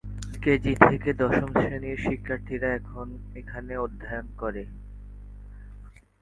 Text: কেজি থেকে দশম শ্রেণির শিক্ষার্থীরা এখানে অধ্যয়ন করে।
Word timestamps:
কেজি 0.43 0.73
থেকে 0.85 1.09
দশম 1.13 1.49
শ্রেণির 1.55 1.99
শিক্ষার্থীরা 2.05 2.69
এখানে 3.35 3.73
অধ্যয়ন 3.77 4.27
করে। 4.37 4.63